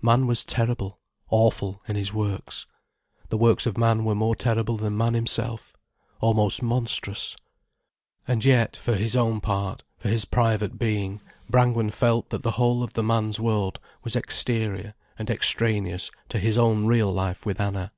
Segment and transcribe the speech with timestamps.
[0.00, 2.68] Man was terrible, awful in his works.
[3.30, 5.74] The works of man were more terrible than man himself,
[6.20, 7.34] almost monstrous.
[8.28, 12.84] And yet, for his own part, for his private being, Brangwen felt that the whole
[12.84, 17.90] of the man's world was exterior and extraneous to his own real life with Anna.